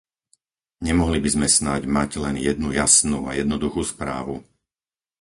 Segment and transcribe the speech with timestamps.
[0.87, 4.35] Nemohli by sme snáď mať len jednu jasnú a jednoduchú správu?